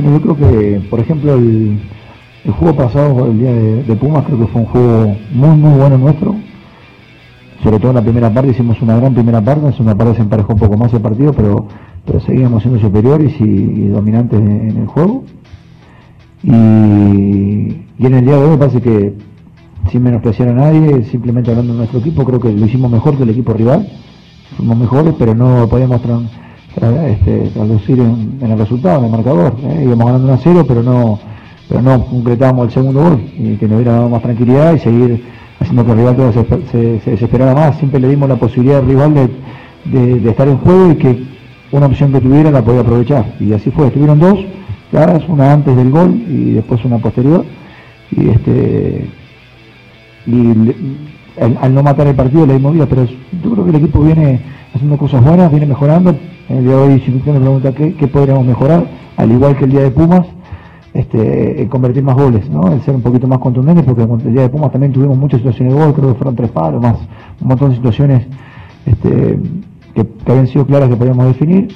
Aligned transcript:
Bueno, 0.00 0.16
yo 0.16 0.22
creo 0.22 0.36
que, 0.36 0.80
por 0.88 1.00
ejemplo, 1.00 1.34
el, 1.34 1.80
el 2.44 2.52
juego 2.52 2.76
pasado, 2.76 3.26
el 3.26 3.38
día 3.38 3.52
de, 3.52 3.96
Pumas, 3.96 4.24
creo 4.26 4.38
que 4.38 4.46
fue 4.46 4.60
un 4.60 4.66
juego 4.68 5.16
muy, 5.32 5.56
muy 5.56 5.76
bueno 5.76 5.98
nuestro. 5.98 6.36
Sobre 7.64 7.80
todo 7.80 7.90
en 7.90 7.96
la 7.96 8.02
primera 8.02 8.32
parte 8.32 8.50
hicimos 8.50 8.80
una 8.80 8.96
gran 8.96 9.12
primera 9.12 9.40
parte, 9.40 9.66
en 9.66 9.72
segunda 9.72 9.96
parte 9.96 10.14
se 10.14 10.22
emparejó 10.22 10.52
un 10.52 10.60
poco 10.60 10.76
más 10.76 10.94
el 10.94 11.00
partido, 11.00 11.32
pero, 11.32 11.66
pero 12.06 12.20
seguíamos 12.20 12.62
siendo 12.62 12.80
superiores 12.80 13.34
y, 13.40 13.88
dominantes 13.88 14.38
en, 14.38 14.76
el 14.76 14.86
juego. 14.86 15.24
Y, 16.44 16.50
en 16.50 18.14
el 18.14 18.24
día 18.24 18.36
de 18.36 18.44
hoy 18.44 18.50
me 18.50 18.58
parece 18.58 18.80
que, 18.80 19.14
sin 19.90 20.02
menospreciar 20.04 20.50
a 20.50 20.52
nadie, 20.52 21.06
simplemente 21.06 21.50
hablando 21.50 21.72
de 21.72 21.78
nuestro 21.78 21.98
equipo, 21.98 22.24
creo 22.24 22.38
que 22.38 22.52
lo 22.52 22.66
hicimos 22.66 22.88
mejor 22.88 23.16
que 23.16 23.24
el 23.24 23.30
equipo 23.30 23.52
rival. 23.52 23.88
Fuimos 24.56 24.78
mejores, 24.78 25.14
pero 25.18 25.34
no 25.34 25.66
podíamos 25.68 26.00
este, 26.76 27.48
traducir 27.54 27.98
en, 27.98 28.38
el 28.40 28.58
resultado, 28.58 28.98
en 29.00 29.04
el 29.06 29.10
marcador. 29.10 29.54
¿eh? 29.64 29.82
Íbamos 29.84 30.06
ganando 30.06 30.24
1 30.28 30.34
a 30.34 30.38
0, 30.38 30.64
pero 30.68 30.82
no, 30.82 31.18
pero 31.68 31.82
no 31.82 32.04
concretábamos 32.06 32.66
el 32.66 32.72
segundo 32.72 33.02
gol 33.02 33.20
y 33.36 33.56
que 33.56 33.66
nos 33.66 33.76
hubiera 33.76 33.92
dado 33.92 34.08
más 34.08 34.22
tranquilidad 34.22 34.74
y 34.74 34.78
seguir 34.78 35.24
haciendo 35.60 35.84
que 35.84 35.92
el 35.92 35.98
rival 35.98 36.16
se, 36.32 36.44
se- 36.70 37.00
se 37.00 37.10
desesperara 37.12 37.54
más. 37.54 37.76
Siempre 37.78 38.00
le 38.00 38.08
dimos 38.08 38.28
la 38.28 38.36
posibilidad 38.36 38.78
al 38.78 38.86
rival 38.86 39.14
de, 39.14 39.28
de- 40.20 40.30
estar 40.30 40.46
en 40.48 40.58
juego 40.58 40.92
y 40.92 40.96
que 40.96 41.22
una 41.72 41.86
opción 41.86 42.12
que 42.12 42.20
tuviera 42.20 42.50
la 42.50 42.62
podía 42.62 42.80
aprovechar. 42.80 43.34
Y 43.40 43.52
así 43.52 43.70
fue, 43.70 43.86
estuvieron 43.88 44.18
dos 44.20 44.38
claras, 44.90 45.22
una 45.28 45.52
antes 45.52 45.76
del 45.76 45.90
gol 45.90 46.14
y 46.28 46.52
después 46.52 46.84
una 46.84 46.98
posterior. 46.98 47.44
Y 48.10 48.28
este 48.28 49.06
y 50.26 50.32
al, 51.40 51.58
al 51.60 51.74
no 51.74 51.82
matar 51.82 52.06
el 52.06 52.14
partido 52.14 52.46
le 52.46 52.54
dimos 52.54 52.72
vida, 52.72 52.86
pero 52.86 53.04
yo 53.04 53.50
creo 53.52 53.64
que 53.64 53.70
el 53.70 53.76
equipo 53.76 54.00
viene 54.00 54.40
haciendo 54.74 54.96
cosas 54.96 55.24
buenas, 55.24 55.50
viene 55.50 55.66
mejorando. 55.66 56.14
En 56.48 56.58
el 56.58 56.64
día 56.64 56.76
de 56.76 56.78
hoy, 56.78 57.02
si 57.04 57.14
usted 57.14 57.32
me 57.32 57.40
pregunta 57.40 57.72
qué, 57.72 57.94
qué 57.94 58.08
podríamos 58.08 58.46
mejorar, 58.46 58.86
al 59.16 59.30
igual 59.30 59.56
que 59.56 59.64
el 59.64 59.70
día 59.70 59.80
de 59.80 59.90
Pumas, 59.90 60.26
este, 60.94 61.62
el 61.62 61.68
convertir 61.68 62.02
más 62.02 62.16
goles, 62.16 62.48
¿no? 62.48 62.72
el 62.72 62.80
ser 62.82 62.94
un 62.94 63.02
poquito 63.02 63.26
más 63.26 63.38
contundentes, 63.38 63.84
porque 63.84 64.02
el 64.02 64.32
día 64.32 64.42
de 64.42 64.48
Pumas 64.48 64.72
también 64.72 64.92
tuvimos 64.92 65.18
muchas 65.18 65.40
situaciones 65.40 65.74
de 65.74 65.80
gol, 65.80 65.94
creo 65.94 66.08
que 66.12 66.14
fueron 66.14 66.34
tres 66.34 66.50
palos, 66.50 66.80
más 66.80 66.96
un 67.40 67.48
montón 67.48 67.70
de 67.70 67.76
situaciones 67.76 68.26
este, 68.86 69.38
que, 69.94 70.06
que 70.06 70.32
habían 70.32 70.46
sido 70.46 70.66
claras 70.66 70.88
que 70.88 70.96
podíamos 70.96 71.26
definir. 71.26 71.68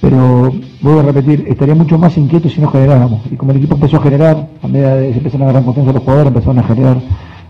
Pero 0.00 0.52
vuelvo 0.80 1.00
a 1.00 1.02
repetir, 1.02 1.44
estaría 1.48 1.74
mucho 1.74 1.98
más 1.98 2.16
inquieto 2.16 2.48
si 2.48 2.60
no 2.60 2.68
generáramos. 2.68 3.20
Y 3.32 3.36
como 3.36 3.50
el 3.50 3.58
equipo 3.58 3.74
empezó 3.74 3.96
a 3.96 4.02
generar, 4.02 4.48
a 4.62 4.68
medida 4.68 4.94
de 4.94 5.10
se 5.12 5.18
empezaron 5.18 5.42
a 5.46 5.50
agarrar 5.50 5.64
confianza 5.64 5.92
los 5.92 6.02
jugadores, 6.02 6.28
empezaron 6.28 6.58
a 6.58 6.62
generar, 6.62 6.96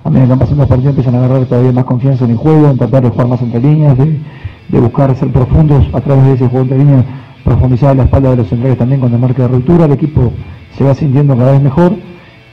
a 0.08 0.10
medida 0.10 0.38
que 0.38 0.44
van 0.44 0.58
los 0.58 0.68
partidos, 0.68 0.90
empiezan 0.90 1.14
a 1.14 1.18
agarrar 1.18 1.44
todavía 1.44 1.72
más 1.72 1.84
confianza 1.84 2.24
en 2.24 2.30
el 2.32 2.36
juego, 2.38 2.70
en 2.70 2.78
tratar 2.78 3.02
de 3.02 3.10
jugar 3.10 3.28
más 3.28 3.42
entre 3.42 3.60
líneas, 3.60 3.96
de, 3.98 4.80
buscar 4.80 5.14
ser 5.16 5.28
profundos 5.28 5.86
a 5.92 6.00
través 6.00 6.24
de 6.24 6.32
ese 6.32 6.48
juego 6.48 6.62
entre 6.62 6.78
líneas, 6.78 7.04
profundizar 7.44 7.94
la 7.94 8.04
espalda 8.04 8.30
de 8.30 8.36
los 8.36 8.48
centrales 8.48 8.78
también 8.78 9.00
con 9.00 9.12
el 9.12 9.18
marca 9.18 9.42
de 9.42 9.48
ruptura. 9.48 9.84
El 9.84 9.92
equipo 9.92 10.32
se 10.76 10.84
va 10.84 10.94
sintiendo 10.94 11.36
cada 11.36 11.52
vez 11.52 11.62
mejor 11.62 11.92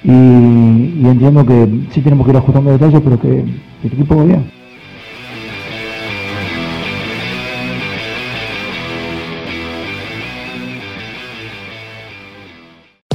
y 0.03 1.07
entiendo 1.07 1.45
que 1.45 1.87
sí 1.91 2.01
tenemos 2.01 2.25
que 2.25 2.31
ir 2.31 2.37
ajustando 2.37 2.71
detalles, 2.71 3.01
pero 3.01 3.19
que 3.19 3.39
el 3.39 3.91
equipo 3.93 4.17
va 4.17 4.23
bien. 4.25 4.54